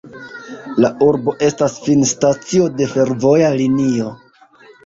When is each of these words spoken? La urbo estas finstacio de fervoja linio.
La 0.85 0.89
urbo 1.07 1.35
estas 1.49 1.77
finstacio 1.87 2.71
de 2.81 2.89
fervoja 2.97 3.55
linio. 3.63 4.11